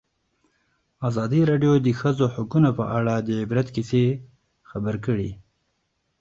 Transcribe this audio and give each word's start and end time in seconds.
ازادي 1.09 1.41
راډیو 1.51 1.73
د 1.77 1.81
د 1.87 1.89
ښځو 1.99 2.25
حقونه 2.35 2.69
په 2.79 2.85
اړه 2.97 3.13
د 3.27 3.29
عبرت 3.43 3.67
کیسې 3.75 4.03
خبر 4.69 4.95
کړي. 5.05 5.31